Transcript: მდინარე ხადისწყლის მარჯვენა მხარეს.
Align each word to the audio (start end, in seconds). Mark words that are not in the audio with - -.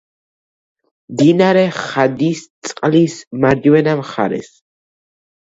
მდინარე 1.11 1.65
ხადისწყლის 1.81 3.19
მარჯვენა 3.45 3.95
მხარეს. 4.03 4.51